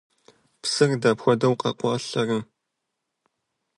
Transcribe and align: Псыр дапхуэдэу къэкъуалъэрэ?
Псыр 0.61 0.91
дапхуэдэу 1.01 1.53
къэкъуалъэрэ? 1.59 2.39